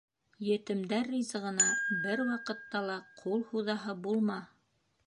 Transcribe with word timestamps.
-Етемдәр 0.51 1.09
ризығына 1.11 1.67
бер 2.07 2.25
ваҡытта 2.31 2.83
ла 2.89 2.97
ҡул 3.23 3.47
һуҙаһы 3.53 3.99
булма... 4.09 4.43